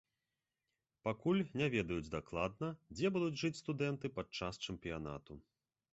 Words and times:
Пакуль 1.07 1.43
не 1.61 1.67
ведаюць 1.75 2.13
дакладна, 2.15 2.71
дзе 2.95 3.07
будуць 3.19 3.39
жыць 3.45 3.55
студэнты 3.61 4.13
падчас 4.19 4.53
чэмпіянату. 4.69 5.39